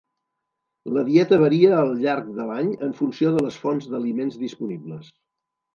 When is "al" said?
1.81-1.93